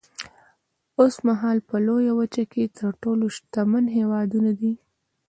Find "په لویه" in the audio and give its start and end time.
1.69-2.13